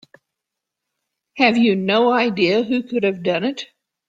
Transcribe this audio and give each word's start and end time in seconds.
Have 1.37 1.57
you 1.57 1.75
no 1.75 2.11
idea 2.11 2.63
who 2.63 2.81
could 2.81 3.03
have 3.03 3.21
done 3.21 3.43
it? 3.43 3.67